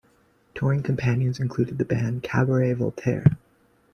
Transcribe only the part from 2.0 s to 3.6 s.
Cabaret Voltaire.